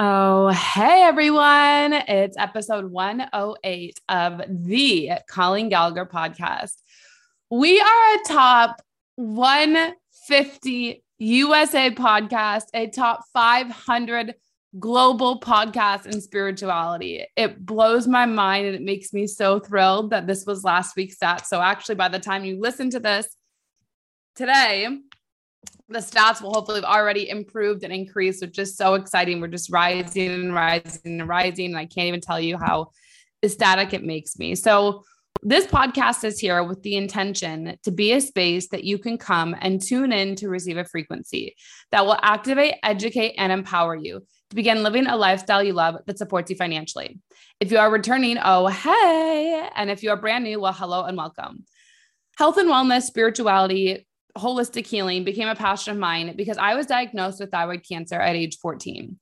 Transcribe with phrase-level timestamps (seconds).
[0.00, 1.92] Oh, hey everyone.
[1.92, 6.74] It's episode 108 of the Colleen Gallagher podcast.
[7.50, 8.80] We are a top
[9.16, 14.36] 150 USA podcast, a top 500
[14.78, 17.26] global podcast in spirituality.
[17.34, 21.16] It blows my mind and it makes me so thrilled that this was last week's
[21.16, 21.44] stat.
[21.44, 23.26] So, actually, by the time you listen to this
[24.36, 25.00] today,
[25.88, 29.40] the stats will hopefully have already improved and increased, which is so exciting.
[29.40, 31.66] We're just rising and rising and rising.
[31.66, 32.90] And I can't even tell you how
[33.42, 34.54] ecstatic it makes me.
[34.54, 35.04] So,
[35.42, 39.54] this podcast is here with the intention to be a space that you can come
[39.60, 41.54] and tune in to receive a frequency
[41.92, 46.18] that will activate, educate, and empower you to begin living a lifestyle you love that
[46.18, 47.20] supports you financially.
[47.60, 49.68] If you are returning, oh, hey.
[49.76, 51.64] And if you are brand new, well, hello and welcome.
[52.36, 54.07] Health and wellness, spirituality,
[54.38, 58.36] holistic healing became a passion of mine because I was diagnosed with thyroid cancer at
[58.36, 59.16] age 14.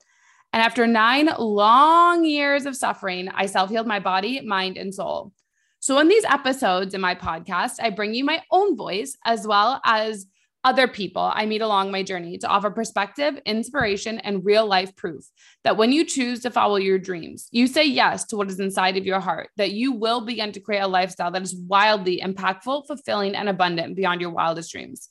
[0.52, 5.32] And after nine long years of suffering, I self healed my body, mind, and soul.
[5.80, 9.80] So, in these episodes in my podcast, I bring you my own voice as well
[9.84, 10.26] as
[10.66, 15.24] other people I meet along my journey to offer perspective, inspiration, and real life proof
[15.62, 18.96] that when you choose to follow your dreams, you say yes to what is inside
[18.96, 22.84] of your heart, that you will begin to create a lifestyle that is wildly impactful,
[22.88, 25.08] fulfilling, and abundant beyond your wildest dreams.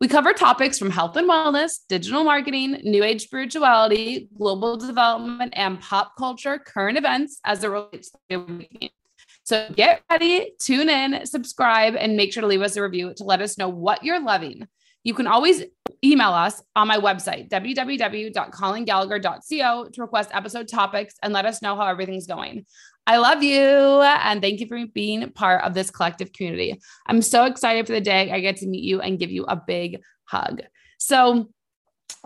[0.00, 5.80] We cover topics from health and wellness, digital marketing, new age spirituality, global development, and
[5.80, 8.62] pop culture current events as it relates to
[9.48, 13.24] so get ready, tune in, subscribe, and make sure to leave us a review to
[13.24, 14.68] let us know what you're loving.
[15.04, 15.64] You can always
[16.04, 21.86] email us on my website, www.colleengallagher.co, to request episode topics and let us know how
[21.86, 22.66] everything's going.
[23.06, 26.78] I love you and thank you for being part of this collective community.
[27.06, 29.56] I'm so excited for the day I get to meet you and give you a
[29.56, 30.60] big hug.
[30.98, 31.48] So,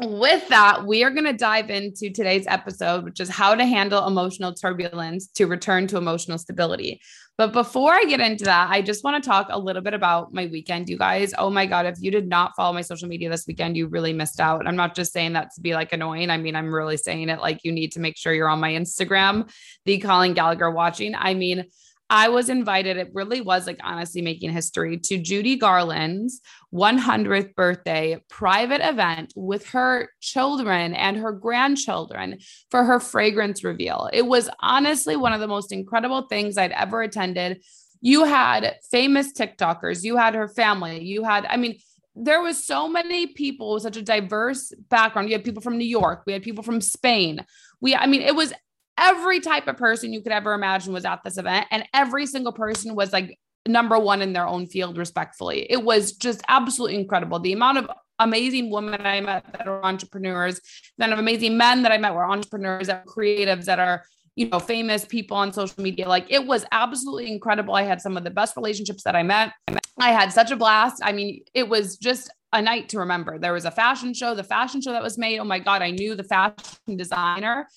[0.01, 4.07] with that, we are going to dive into today's episode, which is how to handle
[4.07, 7.01] emotional turbulence to return to emotional stability.
[7.39, 10.35] But before I get into that, I just want to talk a little bit about
[10.35, 11.33] my weekend, you guys.
[11.37, 14.13] Oh my God, if you did not follow my social media this weekend, you really
[14.13, 14.67] missed out.
[14.67, 16.31] I'm not just saying that to be like annoying.
[16.31, 18.73] I mean, I'm really saying it like you need to make sure you're on my
[18.73, 19.51] Instagram,
[19.87, 21.15] the Colleen Gallagher watching.
[21.15, 21.65] I mean,
[22.13, 26.43] I was invited, it really was like honestly making history to Judy Garland's
[26.75, 32.39] 100th birthday private event with her children and her grandchildren
[32.71, 34.11] for her fragrance reveal.
[34.13, 37.65] It was honestly one of the most incredible things I'd ever attended.
[38.03, 41.79] You had famous TikTokers, you had her family, you had, I mean,
[42.15, 45.31] there was so many people with such a diverse background.
[45.31, 47.47] You had people from New York, we had people from Spain.
[47.81, 48.53] We, I mean, it was
[48.99, 52.53] every type of person you could ever imagine was at this event and every single
[52.53, 55.67] person was like number one in their own field respectfully.
[55.71, 57.39] It was just absolutely incredible.
[57.39, 60.61] The amount of amazing women i met that are entrepreneurs
[60.97, 64.05] then of amazing men that i met were entrepreneurs that creatives that are
[64.37, 66.09] you know famous people on social media.
[66.09, 67.75] Like it was absolutely incredible.
[67.75, 69.53] I had some of the best relationships that i met.
[69.99, 71.03] I had such a blast.
[71.05, 73.39] I mean it was just a night to remember.
[73.39, 74.35] There was a fashion show.
[74.35, 77.69] The fashion show that was made oh my god i knew the fashion designer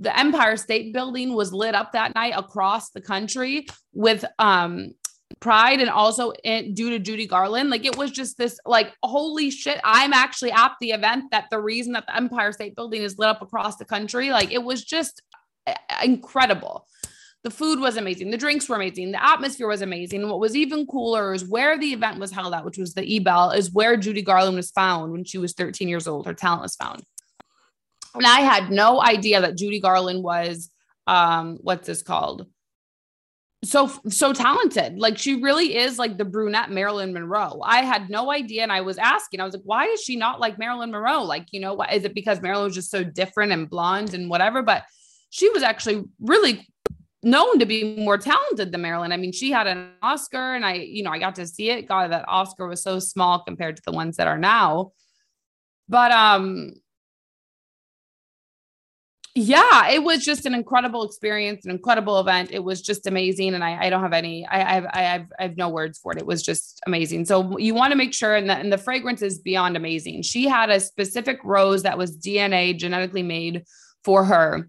[0.00, 4.92] the Empire State Building was lit up that night across the country with um
[5.38, 7.70] pride and also in, due to Judy Garland.
[7.70, 9.80] Like it was just this like holy shit.
[9.84, 13.28] I'm actually at the event that the reason that the Empire State Building is lit
[13.28, 14.30] up across the country.
[14.30, 15.22] Like it was just
[15.66, 16.86] eh, incredible.
[17.42, 18.30] The food was amazing.
[18.30, 19.12] The drinks were amazing.
[19.12, 20.28] The atmosphere was amazing.
[20.28, 23.52] what was even cooler is where the event was held at, which was the Ebell,
[23.52, 26.26] is where Judy Garland was found when she was 13 years old.
[26.26, 27.02] Her talent was found.
[28.14, 30.70] And I had no idea that Judy Garland was
[31.06, 32.46] um what's this called?
[33.64, 34.98] So so talented.
[34.98, 37.60] Like she really is like the brunette Marilyn Monroe.
[37.62, 39.40] I had no idea and I was asking.
[39.40, 41.22] I was like, why is she not like Marilyn Monroe?
[41.22, 44.30] Like, you know, what is it because Marilyn was just so different and blonde and
[44.30, 44.84] whatever, but
[45.30, 46.66] she was actually really
[47.22, 49.12] known to be more talented than Marilyn.
[49.12, 51.86] I mean, she had an Oscar and I, you know, I got to see it.
[51.86, 54.92] God, that Oscar was so small compared to the ones that are now.
[55.88, 56.72] But um
[59.34, 62.50] yeah, it was just an incredible experience, an incredible event.
[62.50, 63.54] It was just amazing.
[63.54, 65.98] And I, I don't have any, I, I have, I have, I have no words
[65.98, 66.18] for it.
[66.18, 67.26] It was just amazing.
[67.26, 70.22] So you want to make sure, and the, and the fragrance is beyond amazing.
[70.22, 73.64] She had a specific rose that was DNA genetically made
[74.02, 74.68] for her.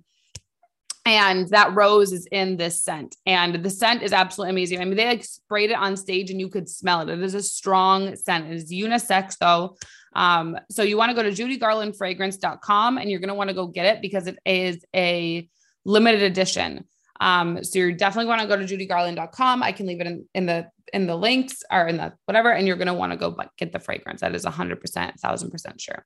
[1.05, 3.17] And that rose is in this scent.
[3.25, 4.79] And the scent is absolutely amazing.
[4.79, 7.09] I mean, they like sprayed it on stage and you could smell it.
[7.09, 8.45] It is a strong scent.
[8.45, 9.77] It is unisex though.
[10.13, 13.67] Um, so you want to go to judygarlandfragrance.com and you're going to want to go
[13.67, 15.47] get it because it is a
[15.85, 16.85] limited edition.
[17.19, 19.63] Um, so you're definitely want to go to judygarland.com.
[19.63, 22.67] I can leave it in, in the in the links or in the whatever, and
[22.67, 24.21] you're going to want to go get the fragrance.
[24.21, 26.05] That is 100%, 1000% sure.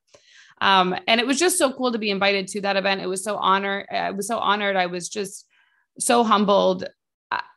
[0.60, 3.00] Um, and it was just so cool to be invited to that event.
[3.00, 3.86] It was so honored.
[3.90, 4.76] I was so honored.
[4.76, 5.46] I was just
[5.98, 6.86] so humbled.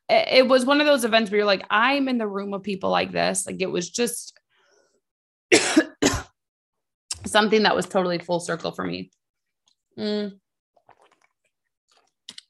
[0.10, 2.90] It was one of those events where you're like, I'm in the room of people
[2.90, 3.46] like this.
[3.46, 4.38] Like it was just
[7.32, 9.12] something that was totally full circle for me.
[9.98, 10.34] Mm.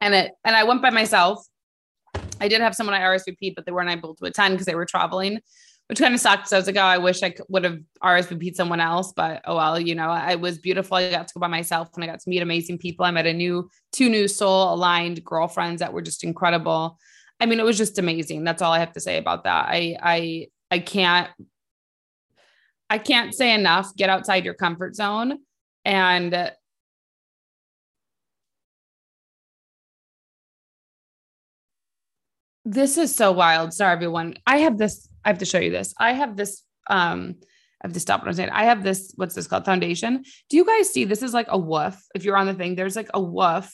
[0.01, 1.45] And it, and I went by myself.
[2.41, 4.85] I did have someone I RSVP'd, but they weren't able to attend because they were
[4.85, 5.41] traveling
[5.89, 6.47] which kind of sucked.
[6.47, 9.55] So I was like, oh, I wish I would have RSVP'd someone else, but oh
[9.55, 10.97] well, you know, I was beautiful.
[10.97, 13.05] I got to go by myself and I got to meet amazing people.
[13.05, 16.99] I met a new, two new soul aligned girlfriends that were just incredible.
[17.39, 18.43] I mean, it was just amazing.
[18.43, 19.65] That's all I have to say about that.
[19.67, 21.31] I, I, I can't,
[22.89, 23.95] I can't say enough.
[23.95, 25.39] Get outside your comfort zone
[25.85, 26.51] and
[32.65, 33.73] this is so wild.
[33.73, 34.35] Sorry, everyone.
[34.45, 35.93] I have this I have to show you this.
[35.99, 37.35] I have this um
[37.81, 38.49] I have to stop what I'm saying.
[38.49, 39.63] I have this, what's this called?
[39.63, 40.23] Foundation.
[40.49, 41.95] Do you guys see this is like a woof?
[42.13, 43.73] If you're on the thing, there's like a woof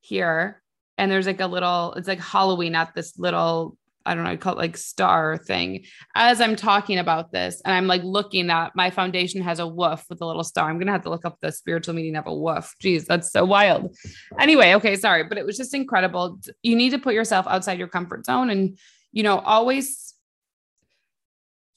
[0.00, 0.62] here.
[0.96, 4.36] And there's like a little, it's like Halloween at this little, I don't know, I
[4.36, 5.84] call it like star thing.
[6.14, 10.04] As I'm talking about this, and I'm like looking at my foundation has a woof
[10.08, 10.68] with a little star.
[10.68, 12.74] I'm gonna have to look up the spiritual meaning of a woof.
[12.82, 13.96] Jeez, that's so wild.
[14.38, 16.38] Anyway, okay, sorry, but it was just incredible.
[16.62, 18.78] You need to put yourself outside your comfort zone and
[19.14, 20.13] you know, always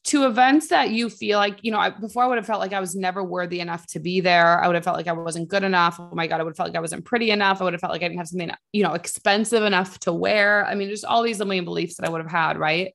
[0.07, 2.71] to events that you feel like, you know, I, before I would have felt like
[2.71, 4.63] I was never worthy enough to be there.
[4.63, 6.00] I would have felt like I wasn't good enough.
[6.00, 7.59] Oh my God, I would have felt like I wasn't pretty enough.
[7.59, 10.65] I would have felt like I didn't have something, you know, expensive enough to wear.
[10.65, 12.94] I mean, just all these limiting beliefs that I would have had, right?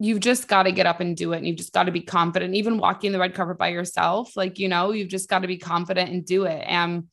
[0.00, 1.38] You've just got to get up and do it.
[1.38, 2.56] And you've just got to be confident.
[2.56, 5.56] Even walking the red carpet by yourself, like, you know, you've just got to be
[5.56, 6.64] confident and do it.
[6.66, 7.04] And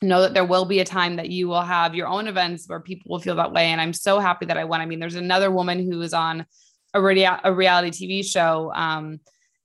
[0.00, 2.80] know that there will be a time that you will have your own events where
[2.80, 3.66] people will feel that way.
[3.66, 4.82] And I'm so happy that I went.
[4.82, 6.46] I mean, there's another woman who is on
[6.94, 8.72] a, a reality TV show.
[8.74, 9.20] Um,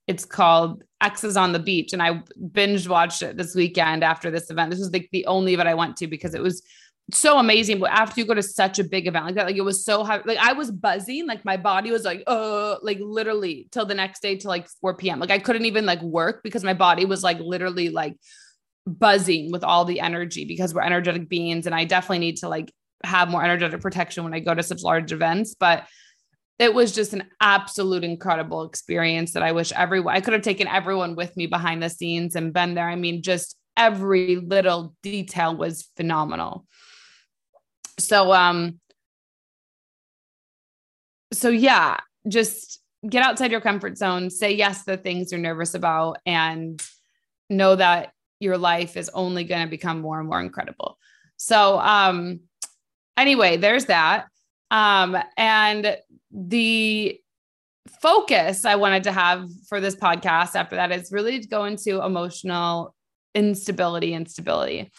[0.08, 1.94] it's called X's on the Beach.
[1.94, 4.72] And I binge watched it this weekend after this event.
[4.72, 6.64] This was like the only event I went to because it was
[7.12, 7.80] so amazing.
[7.80, 10.04] But after you go to such a big event like that, like it was so
[10.04, 13.96] high, like I was buzzing, like my body was like, uh, like literally till the
[13.96, 15.20] next day till like 4 p.m.
[15.20, 18.16] Like I couldn't even like work because my body was like literally like
[18.86, 21.66] buzzing with all the energy because we're energetic beings.
[21.66, 22.72] And I definitely need to like
[23.04, 25.56] have more energetic protection when I go to such large events.
[25.56, 25.86] But
[26.60, 30.68] it was just an absolute incredible experience that I wish everyone I could have taken
[30.68, 32.90] everyone with me behind the scenes and been there.
[32.90, 36.66] I mean, just every little detail was phenomenal.
[38.00, 38.80] So um
[41.32, 45.76] so yeah, just get outside your comfort zone, say yes to the things you're nervous
[45.76, 46.82] about and
[47.50, 50.98] know that your life is only going to become more and more incredible.
[51.38, 52.40] So um
[53.16, 54.28] anyway, there's that.
[54.72, 55.98] Um and
[56.32, 57.20] the
[58.02, 62.04] focus I wanted to have for this podcast after that is really to go into
[62.04, 62.94] emotional
[63.34, 64.92] instability and stability.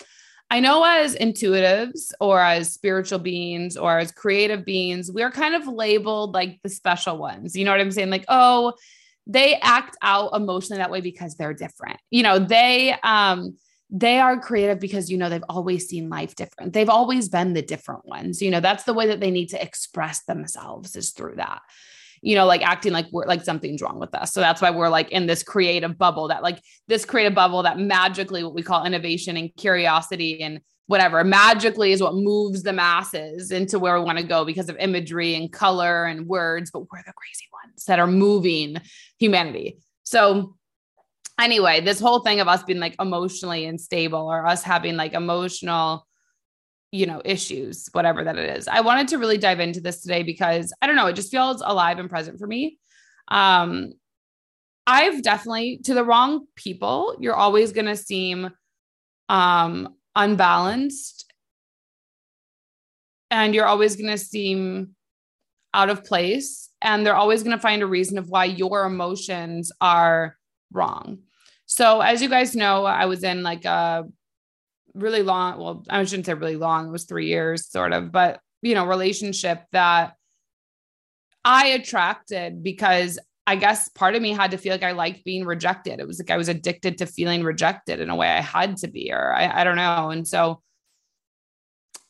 [0.51, 5.67] I know as intuitives or as spiritual beings or as creative beings, we're kind of
[5.67, 7.55] labeled like the special ones.
[7.55, 8.09] You know what I'm saying?
[8.11, 8.73] Like, oh,
[9.27, 11.99] they act out emotionally that way because they're different.
[12.11, 13.59] You know, they um
[13.91, 16.73] they are creative because you know they've always seen life different.
[16.73, 19.63] They've always been the different ones you know that's the way that they need to
[19.63, 21.63] express themselves is through that.
[22.21, 24.33] You know like acting like we're like something's wrong with us.
[24.33, 27.79] So that's why we're like in this creative bubble that like this creative bubble that
[27.79, 33.51] magically what we call innovation and curiosity and whatever magically is what moves the masses
[33.51, 37.03] into where we want to go because of imagery and color and words but we're
[37.07, 38.77] the crazy ones that are moving
[39.19, 39.79] humanity.
[40.03, 40.57] So
[41.39, 46.07] anyway, this whole thing of us being like emotionally unstable or us having like emotional,
[46.93, 48.69] you know, issues, whatever that it is.
[48.69, 51.63] I wanted to really dive into this today because I don't know, it just feels
[51.65, 52.79] alive and present for me.
[53.29, 53.93] Um,
[54.87, 58.51] I've definitely to the wrong people, you're always going to seem
[59.29, 61.31] um unbalanced
[63.31, 64.95] and you're always going to seem
[65.75, 69.71] out of place and they're always going to find a reason of why your emotions
[69.81, 70.37] are
[70.73, 71.19] wrong.
[71.79, 74.05] So, as you guys know, I was in like a
[74.95, 78.41] really long, well, I shouldn't say really long, it was three years sort of, but
[78.63, 80.15] you know, relationship that
[81.45, 85.45] I attracted because I guess part of me had to feel like I liked being
[85.45, 86.01] rejected.
[86.01, 88.89] It was like I was addicted to feeling rejected in a way I had to
[88.89, 90.11] be, or I, I don't know.
[90.11, 90.61] And so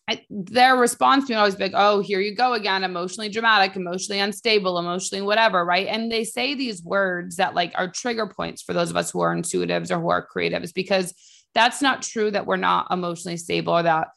[0.09, 3.77] I, their response to me always be like, oh, here you go again, emotionally dramatic,
[3.77, 5.87] emotionally unstable, emotionally whatever, right?
[5.87, 9.21] And they say these words that like are trigger points for those of us who
[9.21, 11.13] are intuitives or who are creatives, because
[11.55, 14.09] that's not true that we're not emotionally stable or that,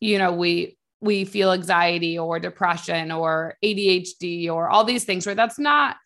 [0.00, 5.36] you know, we we feel anxiety or depression or ADHD or all these things, right?
[5.36, 5.96] That's not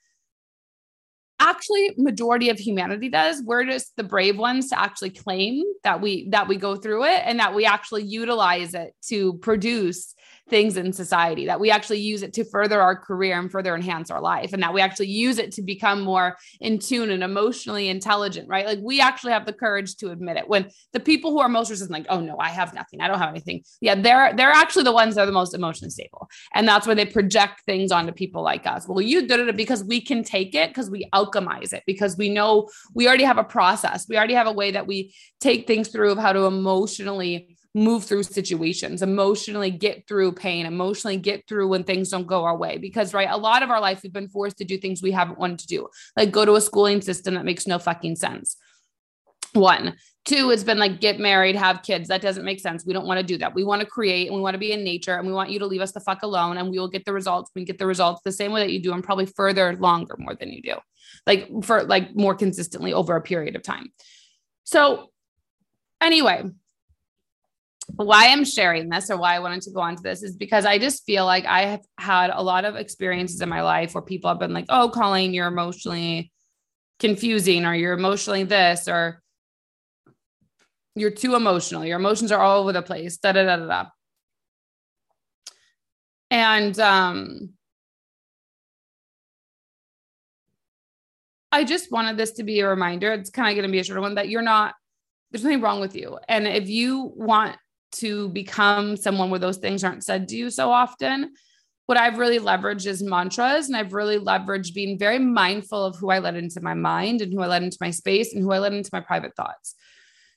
[1.40, 3.42] actually majority of humanity does.
[3.42, 7.22] We're just the brave ones to actually claim that we that we go through it
[7.24, 10.14] and that we actually utilize it to produce
[10.50, 14.10] things in society, that we actually use it to further our career and further enhance
[14.10, 17.88] our life, and that we actually use it to become more in tune and emotionally
[17.88, 18.66] intelligent, right?
[18.66, 20.48] Like we actually have the courage to admit it.
[20.48, 23.18] When the people who are most resistant, like, oh no, I have nothing, I don't
[23.18, 23.62] have anything.
[23.80, 26.28] Yeah, they're they're actually the ones that are the most emotionally stable.
[26.54, 28.88] And that's where they project things onto people like us.
[28.88, 32.28] Well, you did it because we can take it, because we alchemize it, because we
[32.28, 34.06] know we already have a process.
[34.08, 38.04] We already have a way that we take things through of how to emotionally move
[38.04, 42.78] through situations, emotionally get through pain, emotionally get through when things don't go our way.
[42.78, 45.38] Because, right, a lot of our life, we've been forced to do things we haven't
[45.38, 48.56] wanted to do, like go to a schooling system that makes no fucking sense.
[49.52, 49.96] One.
[50.26, 52.08] Two, it's been like get married, have kids.
[52.08, 52.84] That doesn't make sense.
[52.84, 53.54] We don't want to do that.
[53.54, 55.58] We want to create and we want to be in nature and we want you
[55.60, 57.50] to leave us the fuck alone and we will get the results.
[57.54, 60.34] We get the results the same way that you do and probably further longer more
[60.34, 60.74] than you do,
[61.26, 63.92] like for like more consistently over a period of time.
[64.64, 65.10] So,
[66.02, 66.44] anyway,
[67.96, 70.64] why I'm sharing this or why I wanted to go on to this is because
[70.64, 74.02] I just feel like I have had a lot of experiences in my life where
[74.02, 76.32] people have been like, oh, Colleen, you're emotionally
[76.98, 79.22] confusing or you're emotionally this or
[80.94, 81.84] you're too emotional.
[81.84, 83.16] Your emotions are all over the place.
[83.16, 83.86] Da da da da da.
[86.30, 87.50] And um,
[91.50, 93.12] I just wanted this to be a reminder.
[93.12, 94.74] It's kind of going to be a short one that you're not.
[95.30, 96.18] There's nothing wrong with you.
[96.28, 97.56] And if you want
[97.92, 101.32] to become someone where those things aren't said to you so often.
[101.86, 106.10] What I've really leveraged is mantras, and I've really leveraged being very mindful of who
[106.10, 108.58] I let into my mind and who I let into my space and who I
[108.60, 109.74] let into my private thoughts.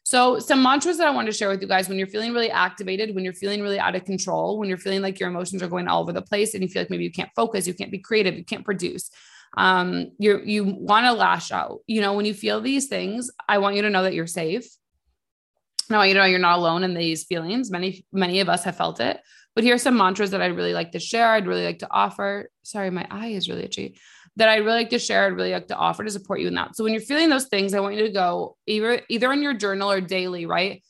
[0.06, 2.52] So, some mantras that I want to share with you guys when you're feeling really
[2.52, 5.68] activated, when you're feeling really out of control, when you're feeling like your emotions are
[5.68, 7.92] going all over the place and you feel like maybe you can't focus, you can't
[7.92, 9.10] be creative, you can't produce,
[9.56, 11.80] um, you you want to lash out.
[11.88, 14.66] You know, when you feel these things, I want you to know that you're safe.
[15.90, 17.72] Now you know you're not alone in these feelings.
[17.72, 19.20] Many, many of us have felt it.
[19.56, 21.32] But here are some mantras that I'd really like to share.
[21.32, 22.50] I'd really like to offer.
[22.64, 24.00] Sorry, my eye is really itchy.
[24.36, 25.26] That I'd really like to share.
[25.26, 26.76] I'd really like to offer to support you in that.
[26.76, 29.54] So when you're feeling those things, I want you to go either either in your
[29.54, 30.82] journal or daily, right?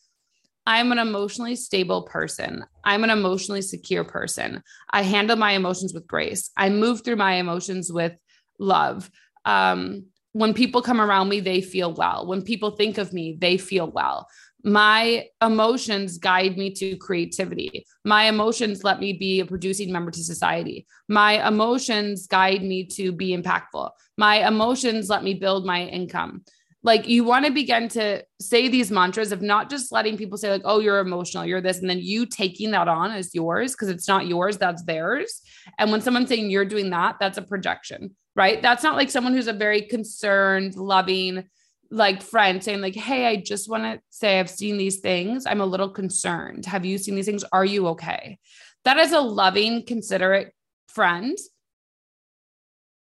[0.65, 2.63] I'm an emotionally stable person.
[2.85, 4.63] I'm an emotionally secure person.
[4.91, 6.51] I handle my emotions with grace.
[6.55, 8.13] I move through my emotions with
[8.59, 9.09] love.
[9.43, 12.25] Um, when people come around me, they feel well.
[12.25, 14.27] When people think of me, they feel well.
[14.63, 17.85] My emotions guide me to creativity.
[18.05, 20.87] My emotions let me be a producing member to society.
[21.09, 23.89] My emotions guide me to be impactful.
[24.17, 26.43] My emotions let me build my income.
[26.81, 30.49] Like you want to begin to say these mantras of not just letting people say,
[30.49, 33.87] like, oh, you're emotional, you're this, and then you taking that on as yours because
[33.87, 35.41] it's not yours, that's theirs.
[35.79, 38.61] And when someone's saying you're doing that, that's a projection, right?
[38.61, 41.45] That's not like someone who's a very concerned, loving,
[41.93, 45.45] like friend saying like hey i just want to say i've seen these things.
[45.45, 46.65] I'm a little concerned.
[46.65, 47.45] Have you seen these things?
[47.53, 48.39] Are you okay?
[48.83, 50.53] That is a loving considerate
[50.87, 51.37] friend.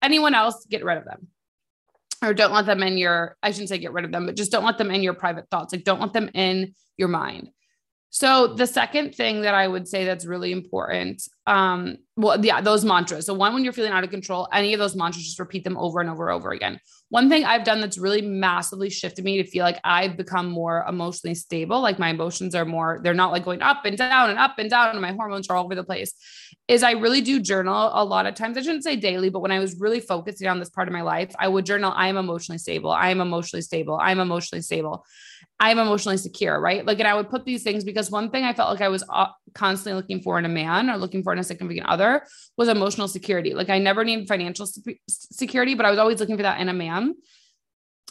[0.02, 1.28] Anyone else get rid of them.
[2.22, 4.52] Or don't let them in your i shouldn't say get rid of them but just
[4.52, 5.72] don't let them in your private thoughts.
[5.72, 7.50] Like don't let them in your mind
[8.14, 12.84] so the second thing that I would say that's really important, um, well, yeah, those
[12.84, 13.24] mantras.
[13.24, 15.78] So one, when you're feeling out of control, any of those mantras, just repeat them
[15.78, 16.78] over and over and over again.
[17.08, 20.84] One thing I've done that's really massively shifted me to feel like I've become more
[20.86, 24.38] emotionally stable, like my emotions are more, they're not like going up and down and
[24.38, 26.12] up and down, and my hormones are all over the place.
[26.68, 28.58] Is I really do journal a lot of times.
[28.58, 31.00] I shouldn't say daily, but when I was really focusing on this part of my
[31.00, 32.90] life, I would journal, I am emotionally stable.
[32.90, 33.98] I am emotionally stable.
[33.98, 35.06] I'm emotionally stable.
[35.62, 36.84] I'm emotionally secure, right?
[36.84, 39.04] Like, and I would put these things because one thing I felt like I was
[39.08, 42.26] uh, constantly looking for in a man or looking for in a significant other
[42.56, 43.54] was emotional security.
[43.54, 44.66] Like, I never needed financial
[45.08, 47.14] security, but I was always looking for that in a man.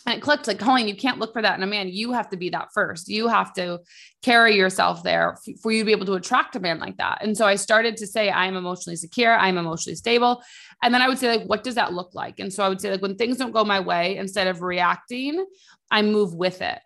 [0.05, 1.89] And it clicked like, Colleen, you can't look for that in a man.
[1.89, 3.09] You have to be that first.
[3.09, 3.81] You have to
[4.23, 7.17] carry yourself there for you to be able to attract a man like that.
[7.19, 9.35] And so I started to say, I'm emotionally secure.
[9.35, 10.41] I'm emotionally stable.
[10.81, 12.39] And then I would say, like, what does that look like?
[12.39, 15.45] And so I would say, like, when things don't go my way, instead of reacting,
[15.91, 16.79] I move with it.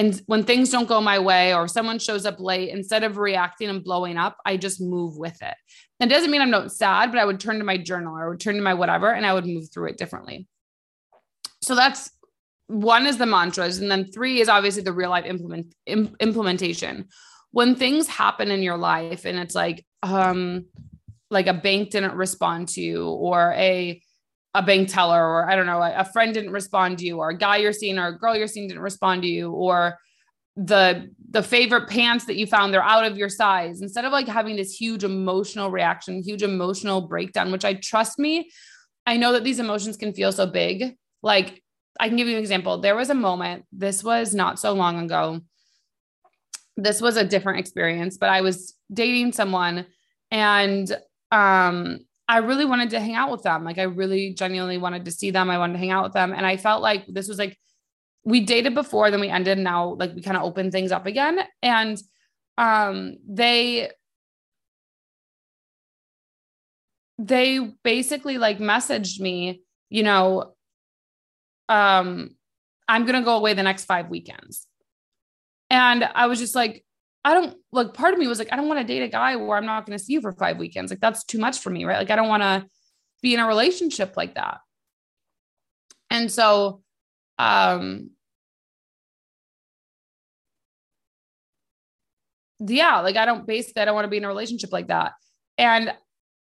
[0.00, 3.68] And when things don't go my way or someone shows up late, instead of reacting
[3.68, 5.54] and blowing up, I just move with it.
[6.00, 8.28] It doesn't mean I'm not sad, but I would turn to my journal or I
[8.30, 10.46] would turn to my whatever and I would move through it differently.
[11.60, 12.10] So that's
[12.68, 13.76] one is the mantras.
[13.76, 17.08] And then three is obviously the real life implement, Im- implementation.
[17.50, 20.64] When things happen in your life and it's like, um,
[21.30, 24.00] like a bank didn't respond to you or a
[24.54, 27.38] a bank teller or I don't know, a, friend didn't respond to you or a
[27.38, 29.98] guy you're seeing or a girl you're seeing didn't respond to you or
[30.56, 34.26] the the favorite pants that you found they're out of your size instead of like
[34.26, 38.50] having this huge emotional reaction huge emotional breakdown which i trust me
[39.06, 41.62] i know that these emotions can feel so big Like,
[41.98, 42.78] I can give you an example.
[42.78, 45.40] There was a moment, this was not so long ago.
[46.76, 49.86] This was a different experience, but I was dating someone
[50.30, 50.90] and
[51.32, 53.64] um I really wanted to hang out with them.
[53.64, 55.50] Like I really genuinely wanted to see them.
[55.50, 57.58] I wanted to hang out with them and I felt like this was like
[58.24, 61.40] we dated before then we ended now like we kind of opened things up again
[61.62, 62.00] and
[62.58, 63.90] um they
[67.18, 70.54] they basically like messaged me, you know,
[71.68, 72.30] um,
[72.86, 74.68] I'm gonna go away the next five weekends.
[75.68, 76.84] And I was just like,
[77.24, 79.36] I don't like part of me was like, I don't want to date a guy
[79.36, 80.90] where I'm not gonna see you for five weekends.
[80.90, 81.98] Like that's too much for me, right?
[81.98, 82.66] Like I don't want to
[83.22, 84.58] be in a relationship like that.
[86.10, 86.82] And so
[87.38, 88.10] um
[92.58, 95.12] yeah, like I don't basically I don't want to be in a relationship like that.
[95.58, 95.92] And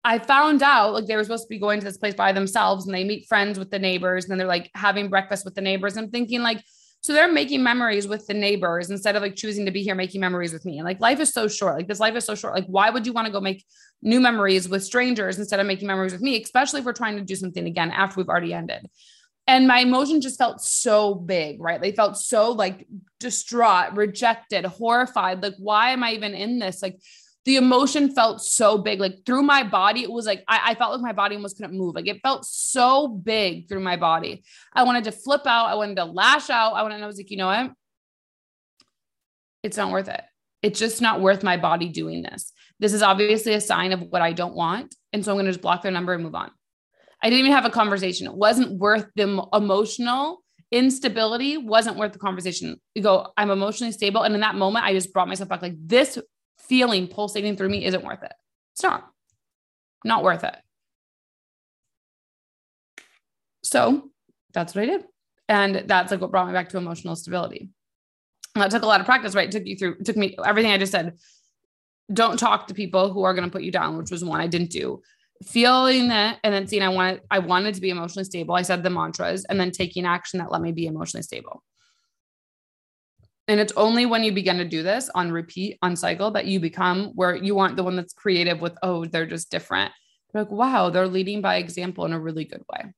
[0.04, 2.86] I found out like they were supposed to be going to this place by themselves
[2.86, 5.60] and they meet friends with the neighbors and then they're like having breakfast with the
[5.60, 5.96] neighbors.
[5.96, 6.62] I'm thinking like,
[7.02, 10.20] so they're making memories with the neighbors instead of like choosing to be here making
[10.20, 10.78] memories with me.
[10.78, 11.76] And like life is so short.
[11.76, 12.54] Like this life is so short.
[12.54, 13.64] Like why would you want to go make
[14.02, 17.24] new memories with strangers instead of making memories with me, especially if we're trying to
[17.24, 18.86] do something again after we've already ended?
[19.46, 21.80] And my emotion just felt so big, right?
[21.80, 22.86] They felt so like
[23.18, 25.42] distraught, rejected, horrified.
[25.42, 26.82] Like, why am I even in this?
[26.82, 27.00] Like,
[27.44, 30.92] the emotion felt so big like through my body it was like I, I, felt
[30.92, 34.44] like my body almost couldn't move like it felt so big through my body.
[34.74, 37.30] I wanted to flip out i wanted to lash out i wanted i was like
[37.30, 37.72] you know what?
[39.62, 40.22] It's not worth it.
[40.62, 42.50] It's just not worth my body doing this.
[42.78, 45.52] This is obviously a sign of what i don't want and so i'm going to
[45.52, 46.50] just block their number and move on.
[47.22, 48.26] I didn't even have a conversation.
[48.26, 50.42] It wasn't worth the emotional
[50.72, 52.80] instability wasn't worth the conversation.
[52.94, 55.74] You go i'm emotionally stable and in that moment i just brought myself back like
[55.76, 56.18] this
[56.68, 58.32] feeling pulsating through me isn't worth it.
[58.72, 59.08] It's not,
[60.04, 60.56] not worth it.
[63.62, 64.10] So
[64.52, 65.04] that's what I did.
[65.48, 67.70] And that's like what brought me back to emotional stability.
[68.54, 69.48] And that took a lot of practice, right?
[69.48, 71.18] It took you through, took me everything I just said.
[72.12, 74.48] Don't talk to people who are going to put you down, which was one I
[74.48, 75.02] didn't do.
[75.44, 78.54] Feeling that and then seeing I wanted, I wanted to be emotionally stable.
[78.54, 81.62] I said the mantras and then taking action that let me be emotionally stable.
[83.50, 86.60] And it's only when you begin to do this on repeat, on cycle, that you
[86.60, 89.90] become where you aren't the one that's creative with, oh, they're just different.
[90.32, 92.94] They're like, wow, they're leading by example in a really good way.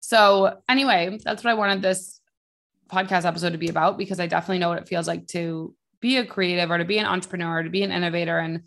[0.00, 2.18] So, anyway, that's what I wanted this
[2.90, 6.16] podcast episode to be about because I definitely know what it feels like to be
[6.16, 8.38] a creative or to be an entrepreneur, or to be an innovator.
[8.38, 8.62] And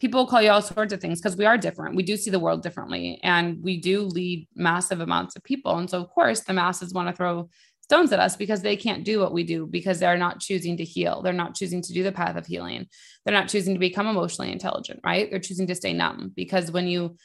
[0.00, 1.96] people call you all sorts of things because we are different.
[1.96, 5.76] We do see the world differently and we do lead massive amounts of people.
[5.76, 7.50] And so, of course, the masses want to throw
[7.88, 10.84] stones at us because they can't do what we do because they're not choosing to
[10.84, 11.22] heal.
[11.22, 12.86] They're not choosing to do the path of healing.
[13.24, 15.30] They're not choosing to become emotionally intelligent, right?
[15.30, 17.16] They're choosing to stay numb because when you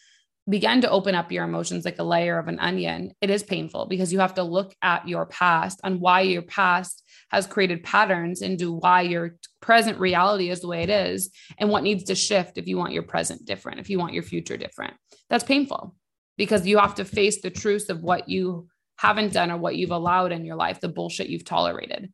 [0.49, 3.87] begin to open up your emotions like a layer of an onion, it is painful
[3.87, 8.41] because you have to look at your past and why your past has created patterns
[8.41, 12.57] into why your present reality is the way it is and what needs to shift
[12.57, 14.93] if you want your present different, if you want your future different.
[15.29, 15.95] That's painful
[16.37, 18.67] because you have to face the truth of what you
[19.01, 22.13] haven't done or what you've allowed in your life, the bullshit you've tolerated.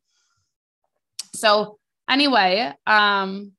[1.36, 3.52] So, anyway, um,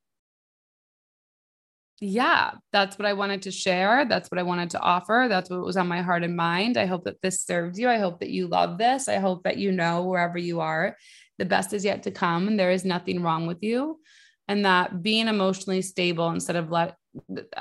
[2.01, 4.07] yeah, that's what I wanted to share.
[4.07, 5.27] That's what I wanted to offer.
[5.29, 6.79] That's what was on my heart and mind.
[6.79, 7.91] I hope that this serves you.
[7.91, 9.09] I hope that you love this.
[9.09, 10.97] I hope that you know wherever you are,
[11.37, 13.99] the best is yet to come and there is nothing wrong with you.
[14.47, 16.95] And that being emotionally stable instead of let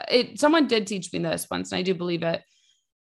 [0.09, 2.41] it, someone did teach me this once, and I do believe it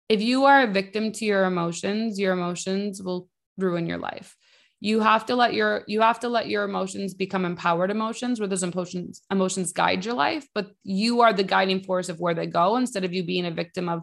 [0.09, 4.37] if you are a victim to your emotions, your emotions will ruin your life.
[4.81, 8.49] You have to let your you have to let your emotions become empowered emotions where
[8.49, 12.47] those emotions emotions guide your life, but you are the guiding force of where they
[12.47, 14.03] go instead of you being a victim of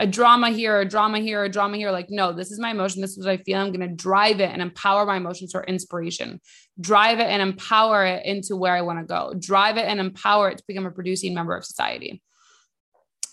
[0.00, 1.90] a drama here, a drama here, a drama here.
[1.90, 3.02] Like, no, this is my emotion.
[3.02, 3.58] This is what I feel.
[3.58, 6.40] I'm going to drive it and empower my emotions for inspiration.
[6.80, 9.34] Drive it and empower it into where I want to go.
[9.38, 12.22] Drive it and empower it to become a producing member of society.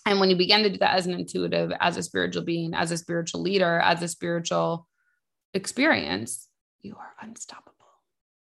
[0.10, 2.90] And when you begin to do that as an intuitive, as a spiritual being, as
[2.90, 4.88] a spiritual leader, as a spiritual
[5.54, 6.48] experience,
[6.82, 7.76] you are unstoppable.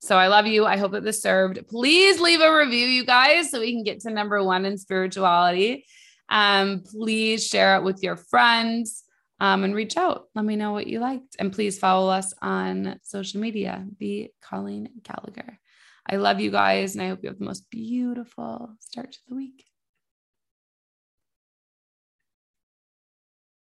[0.02, 0.66] So I love you.
[0.66, 1.66] I hope that this served.
[1.70, 5.86] Please leave a review, you guys, so we can get to number one in spirituality.
[6.28, 9.04] Um, please share it with your friends
[9.40, 10.26] um, and reach out.
[10.36, 11.38] Let me know what you liked.
[11.40, 15.58] And please follow us on social media, Be Colleen Gallagher.
[16.06, 19.36] I love you guys, and I hope you have the most beautiful start to the
[19.36, 19.64] week.